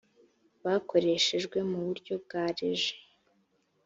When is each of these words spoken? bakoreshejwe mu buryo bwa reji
bakoreshejwe 0.63 1.57
mu 1.69 1.79
buryo 1.85 2.13
bwa 2.23 2.43
reji 2.57 2.93